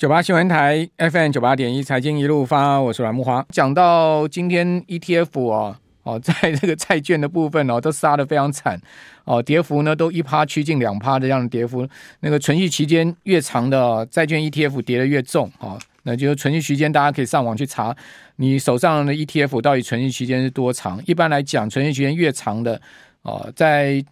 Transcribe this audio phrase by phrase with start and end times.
[0.00, 3.44] 九八新闻台 FM 九八点一财经一路发，我是阮慕华。
[3.50, 8.80] 讲到今天 ETF 哦哦，在 这个债券的部分哦，都杀得非常惨
[9.26, 11.86] 哦，跌幅呢都一趴趋近两趴的这样的跌幅。
[12.20, 17.94] 那个存续期间越长的债券 ETF 跌得越重啊，那就是存续期间大家可以上网去查，
[18.36, 20.98] 你手上的 ETF 到底存续期间是多长？
[21.04, 22.80] 一般来讲，存续期间越长的
[23.20, 24.02] 哦，在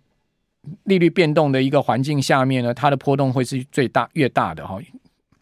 [0.84, 4.79] 利率变动的一个环境下面呢，它的波动会是最大越大的哈。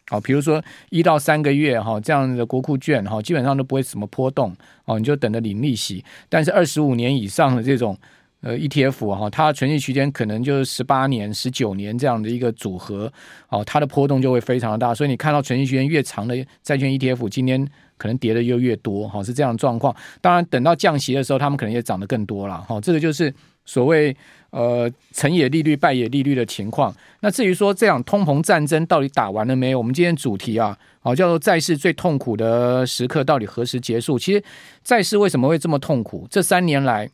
[0.09, 6.05] 好，比如说一到三个月哈，这样的国库券哈，基本上都不会什么波动哦，你就等着领利息。
[6.29, 7.99] 但是二十五年以上的这种
[8.41, 13.13] 呃 ETF 哈，它的存续期间可能就是十八年、十九年这样的一个组合
[13.49, 14.95] 哦，它的波动就会非常的大。
[14.95, 17.67] 所以你看到存续期间越长的债券 ETF，今天
[17.99, 19.93] 可能跌的又越多哈，是这样的状况。
[20.21, 22.81] 当然，等到降息的时候，他们可能也涨得更多了哈。
[22.81, 24.17] 这个就是所谓。
[24.51, 26.95] 呃，成也利率，败也利率的情况。
[27.21, 29.79] 那至于说这样通膨战争到底打完了没有？
[29.79, 34.19] 我们今天主题啊，好叫做债市最痛苦的时刻到底何时结束？
[34.19, 34.43] 其实
[34.83, 36.27] 债市为什么会这么痛苦？
[36.31, 37.11] 这三年来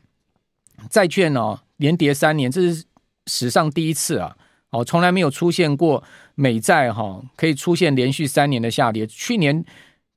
[0.88, 2.84] 债券呢、哦、连跌三年，这是
[3.26, 4.36] 史上第一次啊！
[4.70, 9.04] 哦，从来没有出现过美债哈、可以出现连续三年的下跌。
[9.06, 9.64] 去年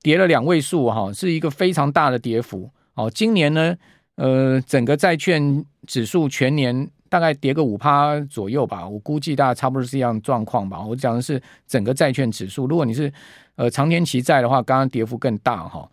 [0.02, 2.70] 跌了两位数哈、是一个非常大的跌幅。
[2.94, 3.76] 哦，今年呢，
[4.16, 6.88] 呃，整个债券指数全年。
[7.10, 10.82] 大概跌个五趴左右吧，我估计大概差不多是这样状况吧。
[10.82, 13.12] 我讲的是整个债券指数，如果你是
[13.56, 15.90] 呃长天期债的话，刚刚跌幅更大哈。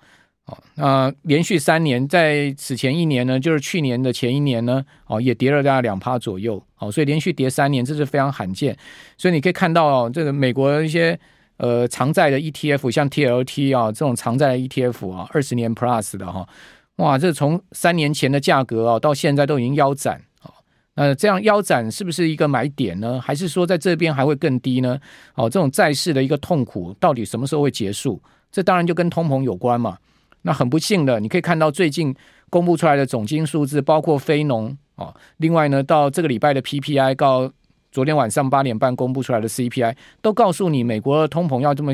[0.47, 6.61] 哦，那连续三年，在此前一年呢，就是去年的前一年呢，哦也跌了大概两趴左右。
[6.79, 8.77] 哦，所以连续跌三年，这是非常罕见。
[9.17, 11.17] 所以你可以看到哦这个美国一些
[11.59, 16.49] 呃长债的 ETF，像 TLT 啊这种长债的 ETF 啊，二十年 Plus 的哈，
[16.97, 20.21] 哇，这从三年前的价格啊，到现在都已经腰斩。
[20.95, 23.19] 呃，这样腰斩是不是一个买点呢？
[23.21, 24.99] 还是说在这边还会更低呢？
[25.35, 28.21] 哦，这种债市的一个痛苦到底什么时候会结束？
[28.51, 29.97] 这当然就跟通膨有关嘛。
[30.43, 32.15] 那很不幸的，你可以看到最近
[32.51, 37.51] 公布出来的总金数字，包括非农哦，另外呢，到这个礼拜的 PPI，到
[37.91, 41.93] 昨天晚上八点半公布出来的 CPI，都告诉你美国的通膨要这么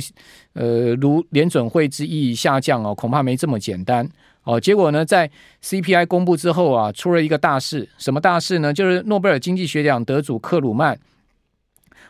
[0.55, 4.09] 呃，如联准会之意下降哦，恐怕没这么简单。
[4.49, 5.31] 哦，结果呢，在
[5.63, 8.73] CPI 公布之后啊，出了一个大事，什么大事呢？
[8.73, 10.99] 就是诺贝尔经济学奖得主克鲁曼，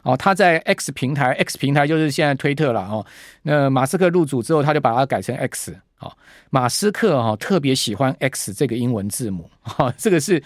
[0.04, 3.04] 哦，他在 X 平台，X 平台就是现在推特了哦。
[3.42, 5.76] 那马斯克入主之后，他就把它改成 X。
[5.98, 6.12] 哦，
[6.50, 10.40] 马斯克哈、哦、特别喜欢 X 这个英文字母，哈、哦，这个是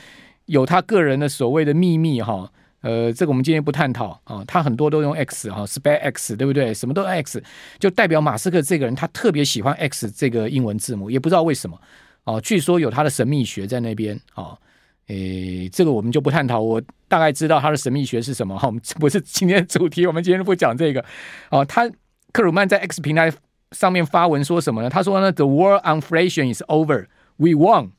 [0.47, 2.33] 有他个人的所谓的秘密哈。
[2.33, 2.51] 哦
[2.83, 6.75] 呃，这个我们今天不探讨啊，他很多都用 X 哈，SpaceX 对不对？
[6.75, 7.41] 什么都 X，
[7.79, 11.81] 就代表马斯克这个人他特别喜欢 X 这个英文字母，也不知道为什么
[12.25, 12.41] 哦。
[12.41, 14.59] 据说有他的神秘学在那边啊，
[15.07, 16.61] 诶，这个我们就不探讨。
[16.61, 21.05] 我大概知道他的神秘学是什么哈，我们 不是今天主题，我们今天不讲这个
[21.51, 21.65] 哦。
[21.65, 21.89] 他
[22.33, 23.33] 克鲁曼在 X 平台
[23.71, 24.91] 上面发文说什么呢？
[24.91, 27.07] 他说呢，The war on inflation is over,
[27.37, 27.93] we won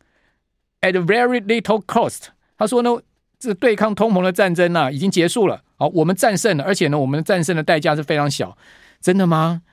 [0.82, 2.26] at very little cost。
[2.58, 3.02] 他说呢。
[3.44, 5.62] 这对抗通膨的战争呢、已经结束了。
[5.76, 8.58] 好，我们战胜了，而且呢，我们战胜的代价是非常小。
[9.02, 9.64] 真的吗？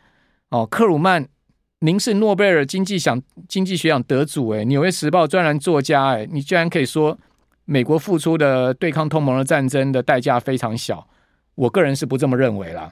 [0.49, 1.29] 哦，克鲁曼，
[1.79, 7.17] 您是诺贝尔经济奖经济学奖得主，诶，纽约时报专栏作家，诶，你居然可以说
[7.65, 11.07] 美国付出的对抗通膨的战争的代价非常小？
[11.55, 12.91] 我个人是不这么认为啦。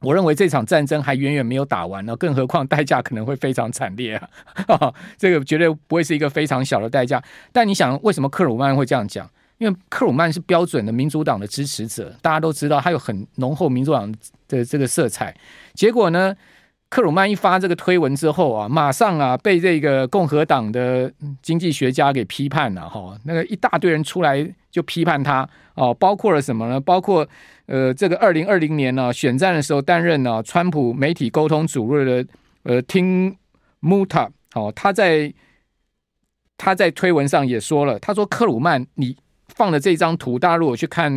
[0.00, 4.92] 我认为这场战争还远远没有打完呢，更何况代价可能会非常惨烈啊！
[5.16, 7.22] 这个绝对不会是一个非常小的代价。
[7.52, 9.30] 但你想，为什么克鲁曼会这样讲？
[9.60, 14.10] 因为克鲁曼是标准的民主党的支持者，大家都知道他有很浓厚民主党
[14.48, 15.36] 的这个色彩。
[15.74, 16.34] 结果呢，
[16.88, 21.12] 克鲁曼一发这个推文之后啊，马上啊被这个共和党的
[21.42, 23.14] 经济学家给批判了哈。
[23.24, 26.80] 那个一大堆人出来就批判他哦，包括了什么呢？
[26.80, 27.28] 包括
[27.66, 32.32] 呃这个二零二零年呢、啊、选战的时候担任呢、啊、川普媒体沟通主任的
[32.62, 33.36] 呃 Tim
[33.82, 35.34] Muta 哦，他在
[36.56, 39.18] 他在推文上也说了，他说克鲁曼你。
[39.60, 41.12] 放的这张图，大家如果去看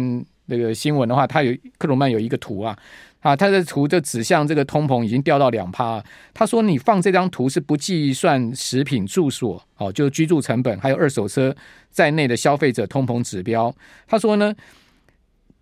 [0.47, 2.77] 那个新闻的话，他有克鲁曼有一个图啊，
[3.21, 6.03] 啊，他的图就指向这个通膨已经掉到两趴。
[6.34, 11.55] 他说你放这张图是不计算食品、住所哦，就居住成本还有二手车
[11.90, 13.73] 在内的消费者通膨指标。
[14.05, 14.53] 他说呢，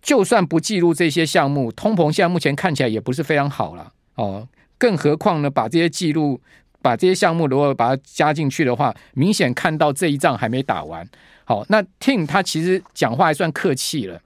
[0.02, 4.48] 就算不记录这些项目，通膨现在目前看起来也不是非常好了哦。
[4.76, 6.40] 更何况呢，把这些记录、
[6.82, 11.08] 把这些项目如果把它加进去的话，明显看到这一仗还没打完。
[11.44, 14.20] 好，那 Tim 他其实讲话还算客气了。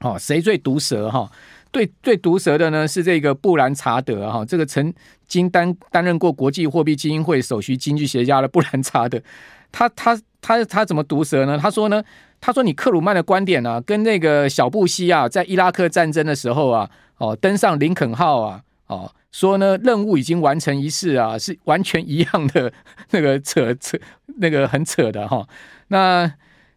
[0.00, 1.30] 哦，谁最毒舌哈？
[1.70, 4.92] 对，最毒舌的呢是这个布兰查德哈，这个曾
[5.26, 9.22] 经担担任过国际货币基金会首席经济学家的 布兰查德。
[9.70, 11.56] 他他他他怎么毒舌呢？
[11.56, 12.02] 他说呢，
[12.40, 18.60] 他说你克鲁曼的观点呢、啊，跟那个小布希啊，在伊拉克战争的时候啊，哦，登上林肯号啊，
[18.92, 22.72] 哦，说呢任务已经完成一事啊，是完全一样的
[23.10, 23.98] 那个扯扯
[24.38, 25.48] 那个很扯的哈、哦。
[25.88, 26.32] 那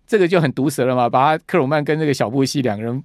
[0.08, 3.04] 这个就很毒舌了嘛，把克鲁曼跟这个小布希两个人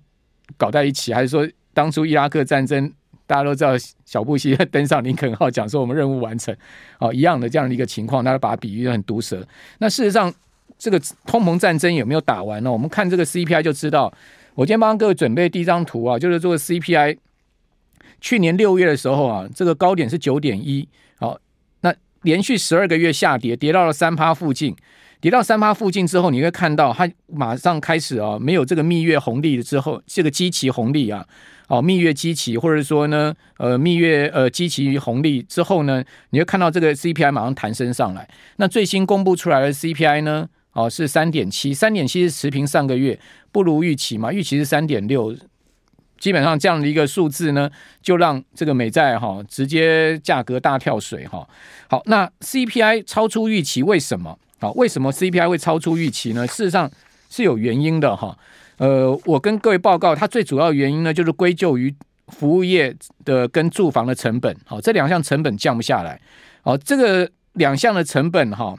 [0.56, 2.92] 搞在一起，还是说当初伊拉克战争
[3.26, 3.72] 大家都知道
[4.04, 6.54] 小布希 登上林肯号讲说我们任务完成，
[6.98, 9.46] 哦一样的这样的一个情况，大家把它比喻的很毒舌。
[9.78, 10.32] 那事实上
[10.78, 12.70] 这个通膨战争有没有打完呢？
[12.70, 14.12] 我们看这个 CPI 就知道。
[14.56, 17.16] 我今天帮各位准备第一张图啊，就是这个 CPI，
[18.20, 20.86] 去年六月的时候啊，这个高点是九点一，
[21.18, 21.38] 好，
[21.80, 24.76] 那连续十二个月下跌，跌到了三趴附近，
[25.20, 31.26] 跌到三趴附近之后，你会看到它马上开始啊，没有这个蜜月红利了之后，这个基期红利啊，
[31.68, 38.28] 哦，蜜月基期，或者说呢，呃，蜜月呃基期红利之后呢，你会看到这个 CPI 马上弹升上来。
[38.56, 40.48] 那最新公布出来的 CPI 呢？
[40.72, 43.18] 哦，是三点七，三点七是持平上个月，
[43.50, 44.32] 不如预期嘛？
[44.32, 45.34] 预期是三点六，
[46.20, 47.68] 基本上这样的一个数字呢，
[48.00, 51.44] 就让这个美债哈、直接价格大跳水哈、
[51.88, 54.38] 好，那 CPI 超出预期，为什么？
[54.60, 56.46] 好，为什么 CPI 会超出预期呢？
[56.46, 56.88] 事实上
[57.28, 58.38] 是有原因的哈、
[58.76, 61.92] 呃，我跟各位报告，它最主要原因呢，就是归咎于
[62.28, 62.94] 服务业
[63.24, 64.56] 的跟住房的成本。
[64.64, 66.20] 好、这两项成本降不下来。
[66.62, 68.76] 好、这个两项的成本哈。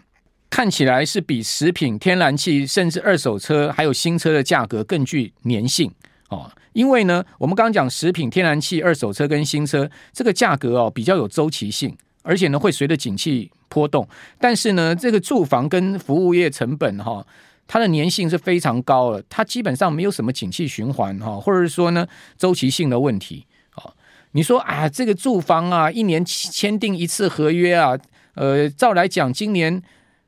[0.53, 5.89] 看起来是比食品、天然气，甚至二手车还有新车的价格更具粘性
[6.27, 6.51] 哦。
[6.73, 14.07] 因为呢，我们刚刚讲食品、天然气、二手车跟新车这个价格哦比较有周期性，而且呢会随着景气波动。
[14.39, 17.25] 但是呢，这个住房跟服务业成本哈，
[17.67, 22.07] 它的粘性是非常高的，它基本上没有什么景气循环哈，或者是说呢
[22.37, 23.45] 周期性的问题。
[23.75, 23.93] 哦，
[24.31, 27.97] 你说啊，这个住房啊，一年签订一次合约啊，
[28.35, 29.81] 呃，照来讲今年。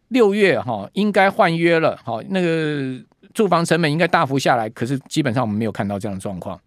[0.10, 3.02] 六月哈应该换约了，好，那个
[3.34, 6.60] 住房成本应该大幅下来，可是基本上我们没有看到这样的状况。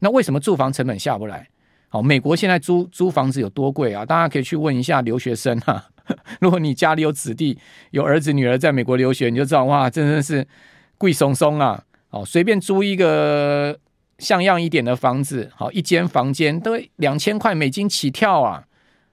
[0.00, 1.48] 那为什么住房成本下不来？
[1.88, 4.04] 好，美国现在租租房子有多贵啊？
[4.04, 5.84] 大家可以去问一下留学生哈。
[6.40, 7.58] 如果你家里有子弟、
[7.90, 10.46] 有儿子、女儿在美国留学，你就知道哇，真的是
[10.96, 11.84] 贵松松啊！
[12.08, 13.78] 好，随便租一个
[14.18, 18.64] 像样一点的房子，好，一间房间都两千块美金起跳啊，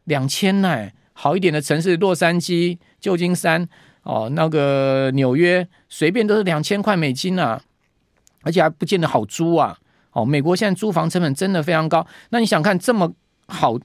[0.05, 0.89] 两千呢。
[1.17, 3.67] 好一点的城市，洛杉矶、旧金山，
[4.03, 7.61] 哦，那个纽约，随便都是两千块美金啊，
[8.43, 9.77] 而且还不见得好租啊。
[10.11, 12.05] 哦，美国现在租房成本真的非常高。
[12.31, 13.13] 那你想看这么
[13.47, 13.79] 好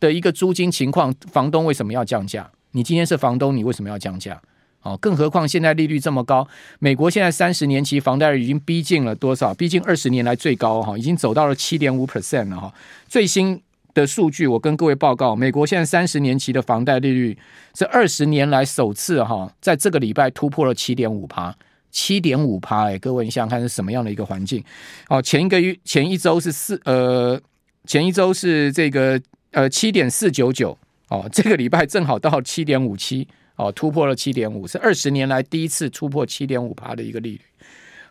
[0.00, 2.50] 的一个租金情况，房东为什么要降价？
[2.72, 4.42] 你今天是房东，你为什么要降价？
[4.82, 6.46] 哦，更何况现在利率这么高，
[6.80, 9.54] 美国现在三十年期房贷已经逼近了多少？
[9.54, 12.74] 逼近二十年来最高哈，已经走到了七点五 percent 了哈，
[13.06, 13.62] 最新。
[14.00, 17.36] 的数据，我跟各位报告，美国现在三十年期的房贷利率
[17.74, 21.54] 是二十年来首次哈，在这个礼拜突破了七点五趴，
[21.90, 24.62] 七点五趴哎，各位你想想看是什么样的一个环境？
[25.08, 27.40] 哦，前一个月前一周是四呃，
[27.84, 30.76] 前一周是这个呃七点四九九
[31.08, 37.40] 哦，这个礼拜正好到七点五七哦，突破了七点五，是二十年来第一次突破七点五趴的一个利率。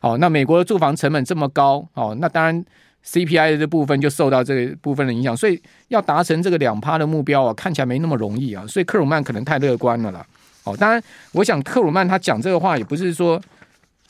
[0.02, 2.66] 哦，那美国的住房成本这么高哦，那当然。
[3.08, 5.58] CPI 的这部分就受到这个部分的影响，所以
[5.88, 8.68] 要达成这个两趴的目标啊，看起来没那么容易啊。
[8.68, 10.26] 所以克鲁曼可能太乐观了啦。
[10.66, 11.02] 哦，当然，
[11.32, 13.42] 我想克鲁曼他讲这个话也不是说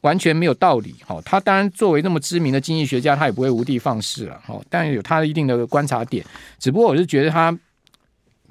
[0.01, 0.95] 完全没有道理。
[1.05, 4.41] 哦，他当然作为那么知名的经济学家，他也不会无的放矢了。
[4.47, 6.25] 哦，但有他一定的观察点。
[6.57, 7.55] 只不过我是觉得他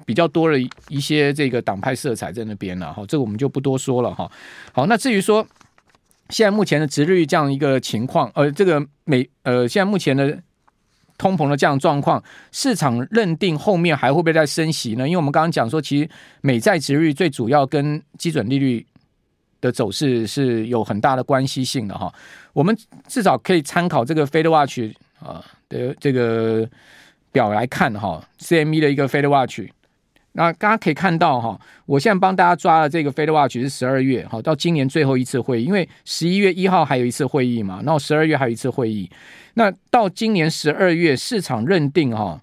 [0.05, 0.57] 比较多了
[0.87, 2.93] 一些这个党派色彩在那边了。
[2.93, 4.15] 哈，这个我们就不多说了。
[4.15, 4.31] 哈，
[4.71, 5.45] 好，那至于说。
[6.29, 10.37] 现在目前的殖利率这样一个情况，呃，这个美呃，现在目前的
[11.17, 15.07] 通膨的这样状况，市场认定后面还会不会再升息呢？
[15.07, 16.09] 因为我们刚刚讲说，其实
[16.41, 18.85] 美债殖利率最主要跟基准利率
[19.61, 22.13] 的走势是有很大的关系性的哈。
[22.53, 26.69] 我们至少可以参考这个 Fed Watch 啊的这个
[27.31, 29.61] 表来看哈，CME 的一个 Fed Watch。
[30.37, 39.09] 那大家可以看到哈，我现在帮大家抓了这个 Fed Watch 是十二月，哈，到今年最后一次会议，因为十一月一号还有一次会议嘛，然后十二月还有一次会议，
[39.55, 42.39] 那到今年十二月，市场认定哈，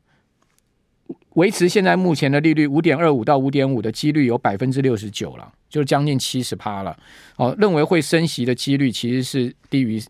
[1.34, 6.98] 维持现在目前的利率五点二五到五点五的几率有百分之六十九了，就将近七十趴了，
[7.36, 10.02] 哦，认为会升息的几率其实是低于。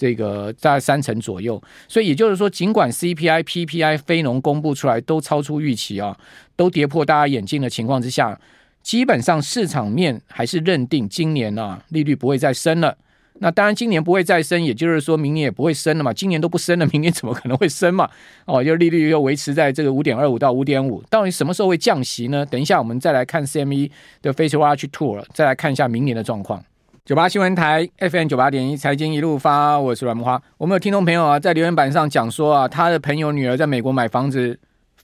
[0.00, 6.16] 这个在三成左右，所以也就是说，尽管 CPI、PPI、非农公布出来都超出预期啊，
[6.56, 8.40] 都跌破大家眼镜的情况之下，
[8.82, 12.96] 基本上市场面还是认定今年啊利率不会再升了。
[13.42, 16.14] 那当然，今年不会再升，也就是说明年也不会升了嘛。
[16.14, 18.08] 今年都不升了，明年怎么可能会升嘛？
[18.46, 22.46] 哦，就利率又维持在这个五点二五到五点五，到底什么时候会降息呢？
[22.46, 23.90] 等一下我们再来看 CME
[24.22, 26.64] 的 Face Watch Tour，再来看一下明年的状况。
[27.10, 30.40] 九八新闻台 FM 九八点一财经一路发，我是阮木花。
[30.56, 34.56] 我们有听众朋友啊，在留言板上讲说啊，他的朋友女儿在美国买房子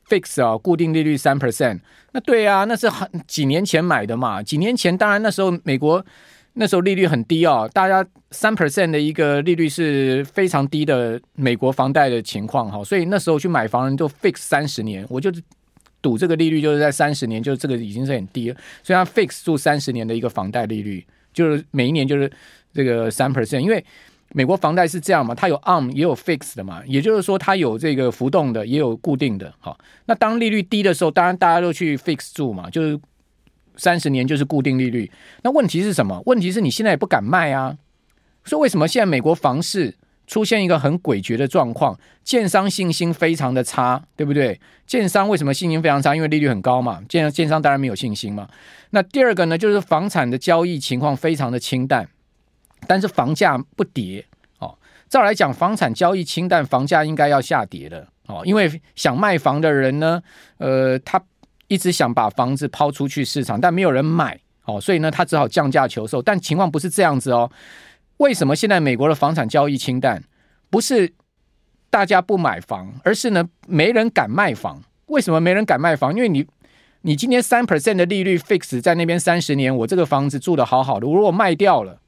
[0.09, 1.81] ，fix 啊，固定利率三 percent。
[2.13, 4.41] 那对啊，那是很几年前买的嘛。
[4.41, 6.07] 几年前当然那时候美国
[6.53, 15.29] 那时候利率很低哦，大家三 percent 的一个利率是非常低的美国房贷的情况哈，所以那时候去买房人就 fix 三十年，我就
[16.01, 21.05] 赌这个利率就是在三十年，就是这个已经是很低了，所以它 fix 住三十年的一个房贷利率，
[21.37, 22.29] 就是每一年就是
[22.75, 23.85] 这个三 percent，因为。
[24.33, 25.33] 美国房贷是这样嘛？
[25.37, 26.83] 它有 ARM 也有 fix 的嘛？
[26.85, 29.55] 也就是说，它有这个浮动的，也有固定的。
[29.61, 32.99] 好，那当利率低的时候，当然大家都去 fix 住嘛，就是
[33.77, 35.11] 三十年就是固定利率。
[35.43, 36.21] 那问题是什么？
[36.27, 37.79] 问题是你现在也不敢卖啊。
[38.45, 39.95] 说为什么现在美国房市
[40.27, 41.99] 出现一个很诡谲的状况？
[42.25, 44.61] 建商信心非常的差，对不对？
[44.87, 46.15] 建商为什么信心非常差？
[46.15, 47.01] 因为利率很高嘛。
[47.09, 48.49] 建建商当然没有信心嘛。
[48.91, 52.09] 那第二个呢，就是房产的交易情况非常的清淡。
[52.87, 54.25] 但是房价不跌
[54.59, 54.77] 哦，
[55.09, 60.23] 照来讲，房产交易清淡，房价应该要下跌的哦，因为想卖房的人呢，
[60.59, 61.21] 呃，他
[61.69, 66.21] 一直想把房子抛出去市场，但没有人买哦，所以呢，他只好降价求售。
[66.21, 67.51] 但情况不是这样子哦，
[68.19, 70.23] 为什么现在美国的房产交易清淡？
[70.71, 71.13] 不是
[71.91, 74.83] 大家不买房，而是呢，没人敢卖房。
[75.07, 76.15] 为什么没人敢卖房？
[76.15, 76.47] 因为你，
[77.03, 82.01] 你今天三 percent 的利率 fix 在那边三十年，我这个房子住得好好的，我如果卖掉了。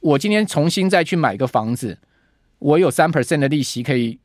[0.00, 1.98] 我今天重新再去买个房子，
[2.58, 4.18] 我有三 percent 的利息可以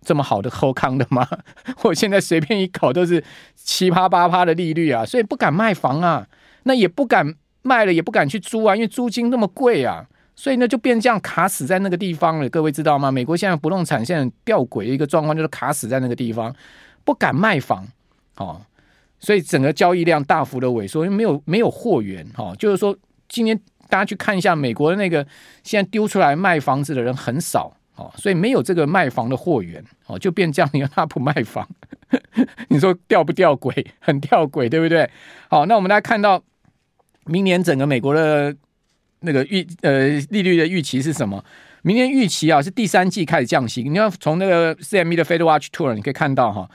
[0.00, 1.28] 这么好的后康的吗？
[1.84, 3.22] 我现在随便一搞都是
[3.54, 6.26] 七八八趴的利率啊，所以不敢卖房啊，
[6.62, 10.08] 那也不敢卖了，也不敢去租啊，因为租金那么贵啊，
[10.40, 12.48] 所以呢就变这样卡死在那个地方了。
[12.48, 13.10] 各位知道吗？
[13.10, 16.54] 美国现在不动产现在吊诡的一个状况就是卡死在那个地方，
[17.04, 17.86] 不敢卖房
[18.38, 18.62] 哦，
[19.18, 22.96] 所以整个交易量大幅的萎缩，因为没有没有货源哦，就是说
[23.28, 23.60] 今年。
[23.90, 25.26] 大家去看一下美国的那个，
[25.64, 31.68] 现在丢出来卖房子的人很少哦，所以没有这个卖房的货源哦，就变这样，你看他不卖房，
[32.70, 33.84] 你说吊不吊诡？
[33.98, 35.10] 很吊诡，对不对？
[35.48, 36.40] 好，那我们来看到
[37.24, 38.54] 明年整个美国的
[39.20, 41.44] 那个预呃利率的预期是什么？
[41.82, 46.68] 明年预期啊是第三季开始降息，你要从那个 CME 的 Fed Watch Tour 你可以看到哈，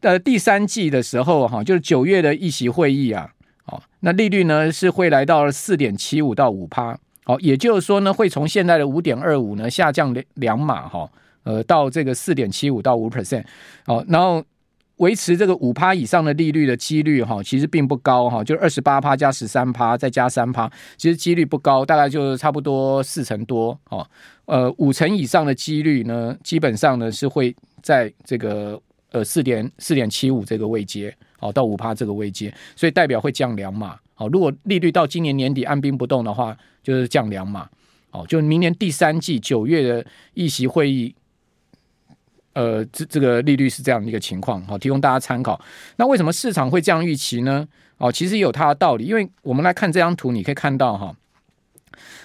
[0.00, 3.30] 呃第三季的时候哈，就是九月的议息会议啊。
[3.66, 11.10] 哦，那利率呢是会来到四点七五到五趴，好，也就是说呢会从现在的五点二五呢下降两两码哈，
[11.44, 13.42] 呃到这个四点七五到五 percent，
[13.86, 14.44] 好，然后
[14.96, 24.06] 维持这个五趴以上的利率的几率哈，其实并不高哈，就二十八趴加十三趴再加三趴，其实几率不高，大概就差不多四成多哦，
[24.46, 31.14] 呃五成以上的几率呢，基本上呢是会在这个呃四点四点七五这个位阶。
[31.36, 33.98] 好，到五趴这个位阶，所以代表会降两码。
[34.14, 37.68] 好，如果利率到今年年底按兵不动的话，就是降两码。
[38.08, 41.14] 好，就明年第三季九月的议息会议，
[42.54, 44.62] 呃，这这个利率是这样的一个情况。
[44.66, 45.60] 好，提供大家参考。
[45.96, 47.68] 那为什么市场会这样预期呢？
[47.98, 51.14] 哦，其实也有它的道理，因为我们来看这张图，你可以看到哈。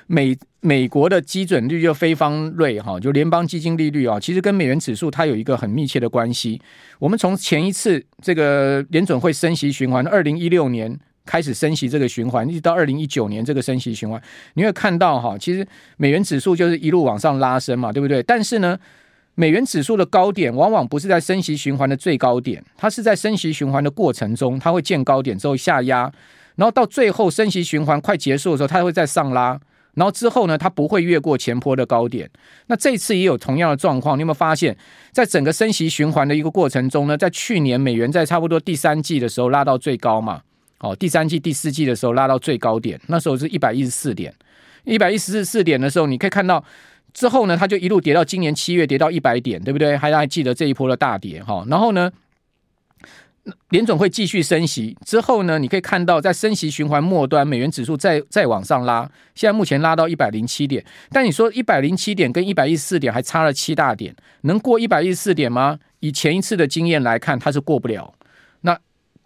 [0.07, 6.59] 美美国的基准率就非方瑞哈，就联邦基金利率啊，其实跟美元指数它有一个很密切的关系。
[6.97, 14.19] 我们从前一次这个联准会升息循环，二零一六年开始升息这个循环，一直到二零一九年这个升息循环，
[14.55, 15.65] 你会看到哈，其实
[15.97, 18.23] 美元指数就是一路往上拉升嘛，对不对？
[18.23, 18.79] 但是呢，
[19.39, 26.11] 美元指数的高点往往不是在升息循环的最高点，它是在升息循环的过程中，它会见高点之后下压，
[26.57, 29.57] 然后到最后升息循环快结束的时候，它会再上拉。
[29.93, 32.29] 然后之后呢，它不会越过前波的高点。
[32.67, 34.75] 那这次也有同样的状况，你有没有发现，
[35.13, 40.41] 在整个升息循环的一个过程中呢，在去年美元在差不多第三季的时候拉到最高嘛？
[40.79, 44.33] 哦，第三季、第四季的时候拉到最高点，那时候是一百一十四点，
[44.83, 46.61] 一百一十四点的时候，你可以看到
[47.13, 49.97] 之后呢，它就一路跌到今年七月跌到一百点，对不对？
[49.97, 51.65] 还还记得这一波的大跌哈？
[51.67, 52.11] 然后呢？
[53.69, 60.85] 联总会继续升息之后呢，你可以看到在升息循环末端，美元指数再再往上拉，现在目前拉到一百零七点。
[61.09, 65.79] 但你说一百零七点跟一百一十四点还差了七大点，能过一百一十四点吗？
[65.99, 68.13] 以前一次的经验来看，它是过不了。
[68.61, 68.77] 那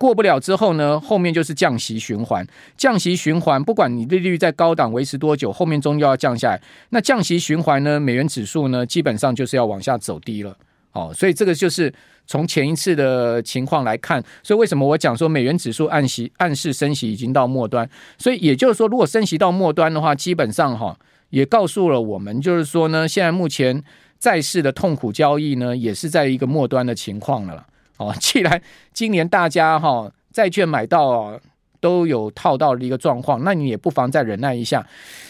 [0.03, 2.45] 过不了之后呢，后面就是降息循环，
[2.75, 6.61] 降息循环，不管你利率在高档维持多久，后面终究要降下来。
[6.89, 10.53] 那降息循环呢，美元指数呢，基本上就是要往下走低了。
[10.91, 11.91] 哦，所以这个就是
[12.27, 17.89] 从前一次的情况来看，所以为什么我讲说美元指数暗息暗示升息已经到末端？
[18.17, 23.81] 所以也就是说，如果升息到末端的话，基本上哈也告诉了我们，就是说呢，现在目前
[24.19, 27.65] 债市的痛苦交易呢，也是在一个末端的情况了。
[27.97, 28.61] 哦， 既然
[28.93, 31.39] 今年大家哈债券买到
[31.79, 34.85] 都有套到的一个状况，那你也不妨再忍耐一下。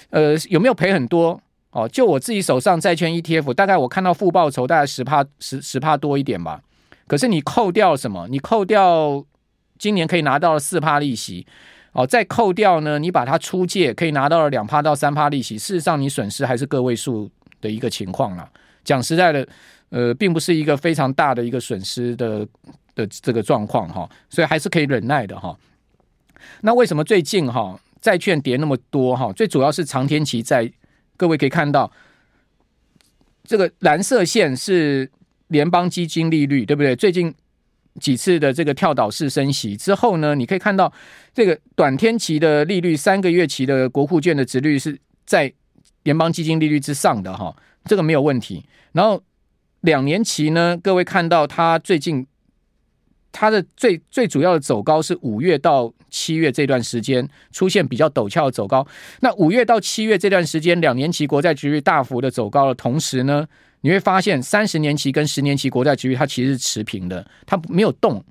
[0.10, 1.40] 呃，有没有赔很多？
[1.72, 6.62] 哦，就我自己手上债券 ETF，大概我看到负报酬大概十趴十十趴多一点吧。
[7.08, 8.28] 可是你扣掉什么？
[8.30, 9.26] 你扣掉
[9.80, 11.46] 今年可以拿到四趴利息，
[11.94, 13.00] 哦，再扣掉呢？
[13.00, 17.28] 你把它出借可以拿到了两趴到三趴利息，事实上你损失还是个位数
[17.60, 18.48] 的一个情况啦。
[18.84, 19.48] 讲实在的，
[19.94, 22.48] 呃，并不是一个非常大的一个损失的
[22.96, 25.56] 的这个状况哈，所以还是可以忍耐的哈。
[26.62, 29.32] 那为什么最近哈债券跌那么多哈？
[29.34, 30.72] 最主要是长天期债，
[31.16, 31.92] 各位可以看到
[33.44, 35.12] 这个蓝色线是。
[35.50, 36.96] 联邦基金利率对不对？
[36.96, 37.32] 最近
[38.00, 40.92] 几次的这个跳岛式升息之后呢，你可以看到
[41.32, 44.98] 这个短天期的利率，三个月期的国库券的殖率是
[45.28, 45.54] 在
[46.04, 48.66] 联邦基金利率之上的哈，这个没有问题。
[48.94, 49.22] 然后
[49.84, 52.26] 两年期呢，各位看到它最近
[53.32, 58.86] 它的最最主要的走高是五月到七月这段时间出现比较陡峭的走高。
[59.20, 63.46] 那五月到七月这段时间，两年期国债殖率大幅的走高的同时呢，
[63.82, 68.24] 你会发现，三十年期跟十年期国债殖率它其实是持平的，它没有动。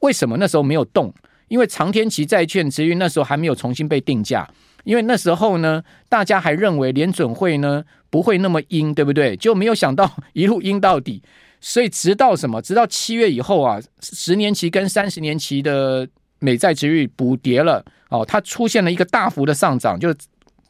[0.00, 1.14] 为什么那时候没有动？
[1.48, 4.48] 因为长天期债券殖率那时候还没有重新被定价，
[4.90, 9.36] 因为那时候呢，大家还认为联准会呢不会那么鹰，对不对？
[9.36, 11.22] 就没有想到 一路鹰到底。
[11.60, 12.60] 所以直到什么？
[12.60, 16.08] 直到七月以后啊，十年期跟三十年期的
[16.40, 20.16] 美债殖率补跌了哦，它出现了一个大幅的上涨，就是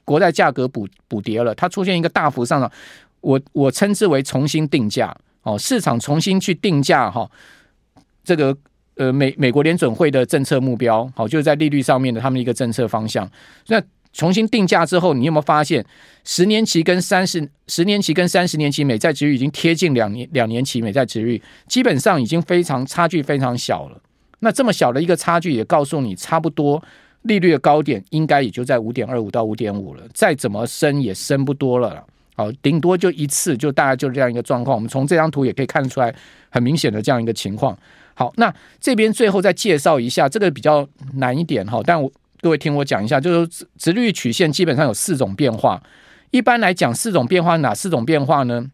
[0.05, 2.71] 国债价格补补跌了，它出现一个大幅上涨。
[3.23, 7.31] 我我称之为重新定价哦，市场重新去定价哈，
[8.23, 8.55] 这个
[8.97, 13.31] 呃美美国联准会的政策目标好，就是在利率上面的他们一个政策方向。
[13.69, 13.81] 那
[14.13, 15.85] 重新定价之后，你有没有发现
[16.25, 24.01] 十年期跟三十十年期跟三十年期美债殖率已经贴近两年两年期美债殖率，基本上已经非常差距非常小了。
[24.41, 26.83] 那这么小的一个差距，也告诉你差不多
[27.23, 32.05] 利率的高点应该也就在五点二五到五点五了，再怎么升也升不多了。
[32.35, 34.75] 好，顶多就一次，就大概就这样一个状况。
[34.75, 36.15] 我们从这张图也可以看出来，
[36.49, 37.77] 很明显的这样一个情况。
[38.15, 41.83] 好，那这边最后再介绍一下，这个比较难一点哈。
[41.85, 42.11] 但我
[42.41, 45.83] 各位听我讲一下，就是殖利率曲线基本上有四种变化。
[46.31, 48.67] 一般来讲，四种变化哪四种变化呢？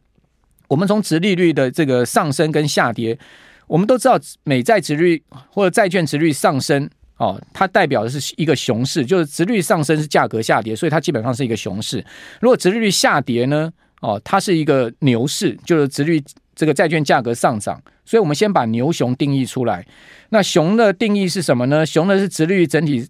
[0.68, 3.18] 我们从殖利率的这个上升跟下跌，
[3.66, 6.88] 我们都知道美债殖率或者债券殖率上升。
[7.18, 12.04] 哦，它代表的是一个熊市，就是殖率上升是价格下跌，所以它基本上是一个熊市。
[12.40, 16.22] 如果殖利率下跌呢，哦，它是一个牛市，就是殖率
[16.54, 17.82] 这个债券价格上涨。
[18.04, 19.84] 所以我们先把牛熊定义出来。
[20.28, 21.86] 那熊的定义是什么呢？
[21.86, 23.08] 熊的是殖率整体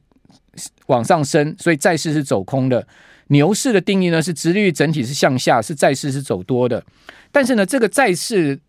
[0.86, 2.86] 往上升，所以债市是走空的。
[3.28, 6.84] 牛市的定义呢是殖利率整体是向下，是债市是走多的。
[7.30, 8.60] 但是呢，这个债市。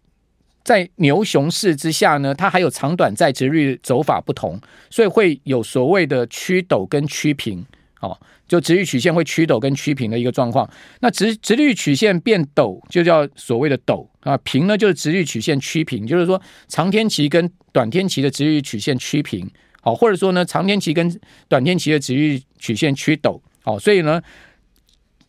[0.64, 7.66] 在牛熊市之下呢，它还有长短债殖率走法不同，所以会有所谓的曲陡跟曲平，
[8.02, 8.20] 哦，
[8.50, 10.70] 就殖率曲线会曲陡跟曲平的一个状况。
[11.00, 19.50] 那殖殖率曲线变陡就叫所谓的陡啊，平呢就是殖率曲线曲平，就是说长天期跟短天期的殖率曲线曲平，
[19.82, 24.22] 好，或者说呢长天期跟短天期的殖率曲线趋陡，好，所以呢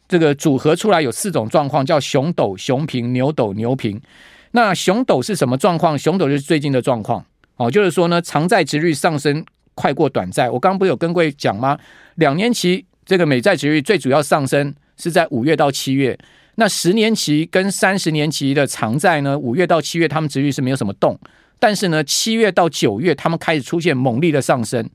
[0.08, 4.00] 这个组合出来有四种状况，叫熊陡、熊平、牛陡、牛平。
[4.52, 5.98] 那熊陡是什么状况？
[5.98, 7.22] 熊陡就是最近的状况
[7.56, 10.48] 哦，就是说呢，长债殖率上升快过短债。
[10.48, 11.78] 我刚刚不是有跟各位讲吗？
[12.14, 16.18] 两年期这个美债殖率最主要上升是在五月到七月，
[16.54, 21.18] 那十年期跟三十年期的长债呢，五月到七月他们殖率是没有什么动，
[21.58, 24.88] 但是呢，七月到九月他们开始出现猛烈的上升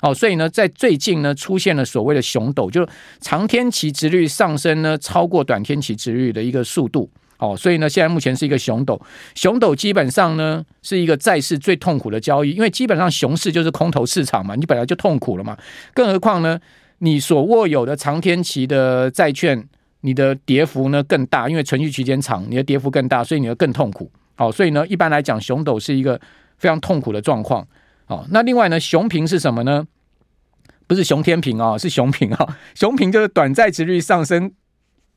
[0.00, 2.88] 哦，所以呢，在最近呢出现了所谓的熊斗，就是
[3.20, 7.10] 长天期殖率上升呢超过短天期殖率的一个速度。
[7.38, 9.00] 哦，所以呢，现在目前是一个熊斗，
[9.36, 15.56] 熊斗基本上呢是一个债市最痛苦的交易，因为基本上熊市就是空头市场嘛，你本来就痛苦了嘛，
[15.94, 16.58] 更何况呢，
[16.98, 19.64] 你所握有的长天期的债券，
[20.00, 24.10] 你的跌幅呢更大，因为存续期间长，你的跌幅更大，所以你会更痛苦。
[24.38, 26.20] 好，所以呢，一般来讲，熊斗是一个
[26.58, 27.66] 非常痛苦的状况。
[28.04, 29.84] 好，那另外呢，熊平是什么呢？
[30.86, 34.52] 不是熊天平啊，是熊平啊，熊平就是短债殖率上升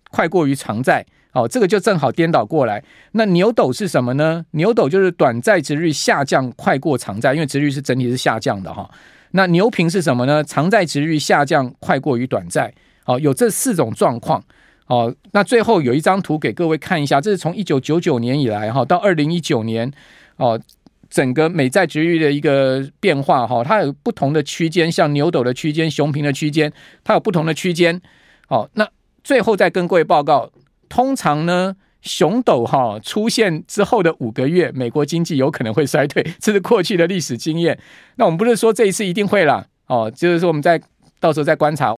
[0.09, 1.05] 快过于长债。
[1.29, 2.83] 好，这个就正好颠倒过来。
[3.11, 4.43] 那牛斗是什么呢？
[4.53, 8.89] 牛斗就是短债殖率下降快过长债，因为殖率是整体是下降的哈。
[9.33, 10.43] 那牛平是什么呢？
[10.43, 12.73] 长债殖率下降快过于短债。
[13.03, 14.43] 好，有这四种状况。
[14.91, 19.89] 哦，那最后有一张图给各位看一下，这是从一九九九年以来哈到二零一九年
[20.35, 20.59] 哦，
[21.09, 26.73] 整个美债殖率的一个变化哈，它有不同的区间，像牛斗的区间、熊平的区间，
[27.05, 28.01] 它有不同的区间。
[28.49, 28.85] 哦，那
[29.23, 30.51] 最后再跟各位报告。
[30.89, 37.79] 通常呢，熊斗哈出现之后的五个月，美国经济有可能会衰退，这是过去的历史经验。
[38.17, 40.77] 那我们不是说这一次一定会啦，哦，就是说我们在
[41.21, 41.89] 到时候再观察。